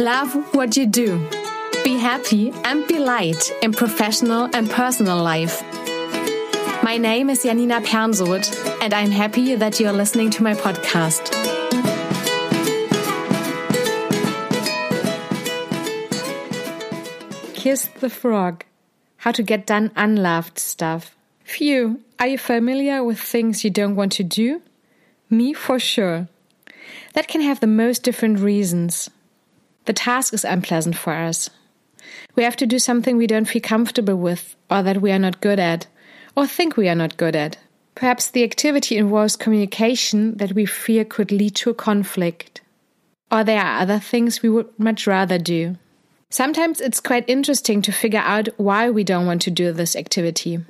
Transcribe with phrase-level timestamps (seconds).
[0.00, 1.18] Love what you do.
[1.84, 5.62] Be happy and be light in professional and personal life.
[6.82, 8.48] My name is Janina Pernsoth,
[8.80, 11.28] and I'm happy that you're listening to my podcast.
[17.52, 18.64] Kiss the Frog
[19.18, 21.14] How to Get Done Unloved Stuff.
[21.44, 24.62] Phew, are you familiar with things you don't want to do?
[25.28, 26.26] Me for sure.
[27.12, 29.10] That can have the most different reasons.
[29.86, 31.50] The task is unpleasant for us.
[32.34, 35.40] We have to do something we don't feel comfortable with, or that we are not
[35.40, 35.86] good at,
[36.36, 37.58] or think we are not good at.
[37.94, 42.60] Perhaps the activity involves communication that we fear could lead to a conflict.
[43.30, 45.76] Or there are other things we would much rather do.
[46.30, 50.60] Sometimes it's quite interesting to figure out why we don't want to do this activity.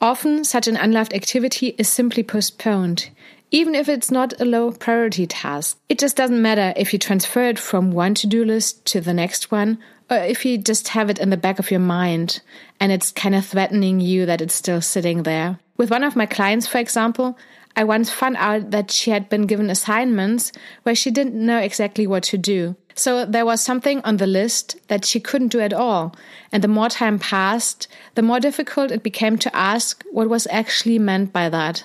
[0.00, 3.10] Often, such an unloved activity is simply postponed,
[3.54, 5.78] even if it's not a low priority task.
[5.88, 9.14] It just doesn't matter if you transfer it from one to do list to the
[9.14, 9.78] next one,
[10.10, 12.40] or if you just have it in the back of your mind
[12.80, 15.60] and it's kind of threatening you that it's still sitting there.
[15.76, 17.38] With one of my clients, for example,
[17.76, 20.50] I once found out that she had been given assignments
[20.82, 22.74] where she didn't know exactly what to do.
[22.96, 26.16] So there was something on the list that she couldn't do at all.
[26.50, 30.98] And the more time passed, the more difficult it became to ask what was actually
[30.98, 31.84] meant by that.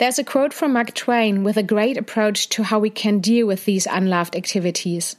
[0.00, 3.46] There's a quote from Mark Twain with a great approach to how we can deal
[3.46, 5.16] with these unloved activities.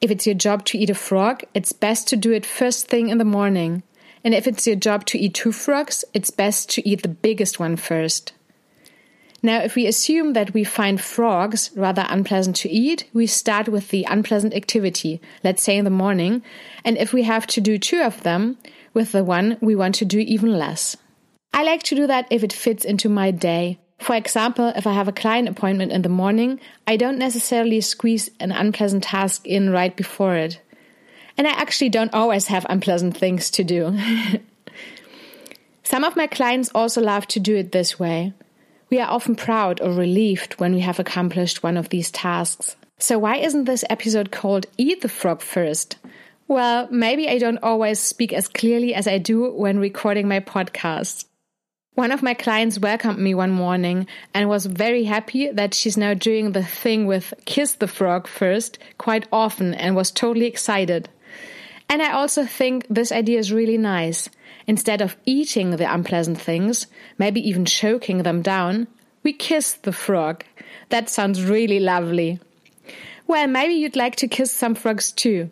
[0.00, 3.10] If it's your job to eat a frog, it's best to do it first thing
[3.10, 3.82] in the morning.
[4.24, 7.60] And if it's your job to eat two frogs, it's best to eat the biggest
[7.60, 8.32] one first.
[9.42, 13.90] Now, if we assume that we find frogs rather unpleasant to eat, we start with
[13.90, 16.42] the unpleasant activity, let's say in the morning,
[16.86, 18.56] and if we have to do two of them,
[18.94, 20.96] with the one we want to do even less.
[21.54, 23.78] I like to do that if it fits into my day.
[24.00, 28.28] For example, if I have a client appointment in the morning, I don't necessarily squeeze
[28.40, 30.60] an unpleasant task in right before it.
[31.38, 33.96] And I actually don't always have unpleasant things to do.
[35.84, 38.32] Some of my clients also love to do it this way.
[38.90, 42.74] We are often proud or relieved when we have accomplished one of these tasks.
[42.98, 45.98] So, why isn't this episode called Eat the Frog First?
[46.48, 51.26] Well, maybe I don't always speak as clearly as I do when recording my podcast.
[51.94, 56.12] One of my clients welcomed me one morning and was very happy that she's now
[56.12, 61.08] doing the thing with kiss the frog first quite often and was totally excited.
[61.88, 64.28] And I also think this idea is really nice.
[64.66, 68.88] Instead of eating the unpleasant things, maybe even choking them down,
[69.22, 70.44] we kiss the frog.
[70.88, 72.40] That sounds really lovely.
[73.28, 75.48] Well, maybe you'd like to kiss some frogs too.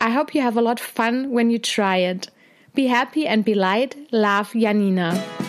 [0.00, 2.30] I hope you have a lot of fun when you try it.
[2.74, 3.96] Be happy and be light.
[4.12, 5.39] Love, Janina.